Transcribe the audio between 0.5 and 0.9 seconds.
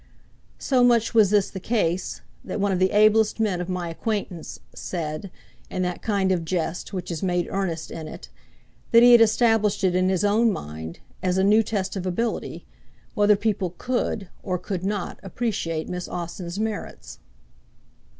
So